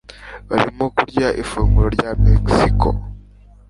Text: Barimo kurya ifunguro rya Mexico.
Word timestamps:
Barimo 0.49 0.85
kurya 0.95 1.27
ifunguro 1.41 1.87
rya 1.95 2.11
Mexico. 2.23 2.89